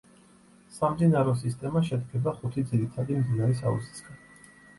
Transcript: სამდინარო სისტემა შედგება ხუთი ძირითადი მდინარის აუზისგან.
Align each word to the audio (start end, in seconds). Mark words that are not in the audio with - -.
სამდინარო 0.77 1.35
სისტემა 1.41 1.81
შედგება 1.89 2.33
ხუთი 2.41 2.65
ძირითადი 2.73 3.19
მდინარის 3.21 3.63
აუზისგან. 3.73 4.21